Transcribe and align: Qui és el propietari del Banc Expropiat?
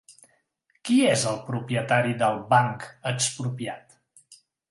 Qui 0.87 0.95
és 1.09 1.25
el 1.31 1.37
propietari 1.49 2.17
del 2.23 2.41
Banc 2.55 2.87
Expropiat? 3.13 4.41